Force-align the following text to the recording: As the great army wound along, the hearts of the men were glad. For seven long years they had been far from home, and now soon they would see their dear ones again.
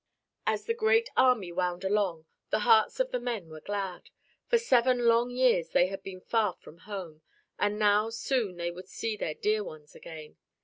As 0.47 0.65
the 0.65 0.73
great 0.73 1.09
army 1.15 1.51
wound 1.51 1.83
along, 1.83 2.25
the 2.49 2.61
hearts 2.61 2.99
of 2.99 3.11
the 3.11 3.19
men 3.19 3.49
were 3.49 3.61
glad. 3.61 4.09
For 4.47 4.57
seven 4.57 5.05
long 5.05 5.29
years 5.29 5.69
they 5.69 5.89
had 5.89 6.01
been 6.01 6.21
far 6.21 6.55
from 6.55 6.79
home, 6.89 7.21
and 7.59 7.77
now 7.77 8.09
soon 8.09 8.57
they 8.57 8.71
would 8.71 8.87
see 8.87 9.15
their 9.15 9.35
dear 9.35 9.63
ones 9.63 9.93
again. 9.93 10.37